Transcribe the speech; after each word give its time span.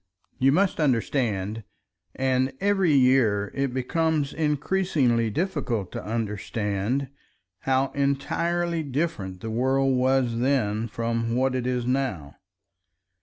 You 0.39 0.51
must 0.51 0.79
understand—and 0.79 2.53
every 2.59 2.91
year 2.95 3.51
it 3.53 3.71
becomes 3.71 4.33
increasingly 4.33 5.29
difficult 5.29 5.91
to 5.91 6.03
understand—how 6.03 7.91
entirely 7.93 8.81
different 8.81 9.41
the 9.41 9.51
world 9.51 9.95
was 9.95 10.39
then 10.39 10.87
from 10.87 11.35
what 11.35 11.53
it 11.53 11.67
is 11.67 11.85
now. 11.85 12.37